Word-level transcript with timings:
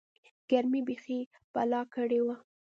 گرمۍ 0.49 0.81
بيخي 0.87 1.19
بلا 1.53 1.81
کړې 1.93 2.19
وه. 2.25 2.35